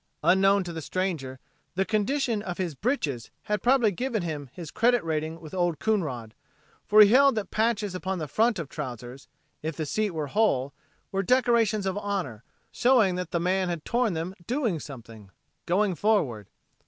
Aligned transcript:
Unknown 0.23 0.63
to 0.63 0.73
the 0.73 0.81
stranger 0.81 1.39
the 1.75 1.85
condition 1.85 2.41
of 2.41 2.57
his 2.57 2.73
"britches" 2.73 3.29
had 3.43 3.61
probably 3.61 3.91
given 3.91 4.23
him 4.23 4.49
his 4.51 4.71
credit 4.71 5.03
rating 5.03 5.39
with 5.39 5.53
Old 5.53 5.77
Coonrod, 5.77 6.33
for 6.87 7.01
he 7.01 7.09
held 7.09 7.35
that 7.35 7.51
patches 7.51 7.93
upon 7.93 8.17
the 8.17 8.27
front 8.27 8.57
of 8.57 8.67
trousers, 8.67 9.27
if 9.61 9.75
the 9.77 9.85
seat 9.85 10.09
were 10.09 10.25
whole, 10.25 10.73
were 11.11 11.21
decorations 11.21 11.85
of 11.85 11.99
honor, 11.99 12.43
showing 12.71 13.13
the 13.13 13.39
man 13.39 13.69
had 13.69 13.85
torn 13.85 14.13
them 14.15 14.33
doing 14.47 14.79
something, 14.79 15.29
going 15.67 15.93
forward. 15.93 16.47